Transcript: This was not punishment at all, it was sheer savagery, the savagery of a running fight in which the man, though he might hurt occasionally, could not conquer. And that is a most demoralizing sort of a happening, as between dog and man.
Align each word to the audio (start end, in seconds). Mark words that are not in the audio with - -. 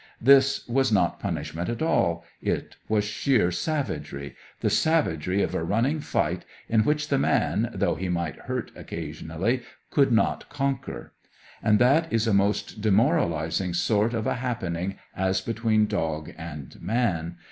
This 0.19 0.67
was 0.67 0.91
not 0.91 1.19
punishment 1.19 1.69
at 1.69 1.83
all, 1.83 2.25
it 2.41 2.75
was 2.89 3.03
sheer 3.05 3.51
savagery, 3.51 4.35
the 4.61 4.69
savagery 4.71 5.43
of 5.43 5.53
a 5.53 5.63
running 5.63 5.99
fight 5.99 6.43
in 6.67 6.83
which 6.83 7.09
the 7.09 7.19
man, 7.19 7.69
though 7.71 7.93
he 7.93 8.09
might 8.09 8.37
hurt 8.47 8.71
occasionally, 8.75 9.61
could 9.91 10.11
not 10.11 10.49
conquer. 10.49 11.13
And 11.61 11.77
that 11.77 12.11
is 12.11 12.25
a 12.25 12.33
most 12.33 12.81
demoralizing 12.81 13.75
sort 13.75 14.15
of 14.15 14.25
a 14.25 14.37
happening, 14.37 14.97
as 15.15 15.39
between 15.39 15.85
dog 15.85 16.33
and 16.35 16.81
man. 16.81 17.37